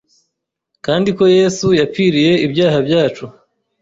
kandi 0.85 1.09
ko 1.17 1.23
Yesu 1.37 1.67
yapfiriye 1.79 2.31
ibyaha 2.45 2.79
byacu 2.87 3.25